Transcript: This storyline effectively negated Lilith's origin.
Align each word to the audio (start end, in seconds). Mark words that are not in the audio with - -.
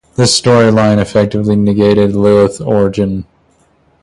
This 0.15 0.41
storyline 0.41 0.97
effectively 0.99 1.55
negated 1.55 2.15
Lilith's 2.15 2.59
origin. 2.59 3.25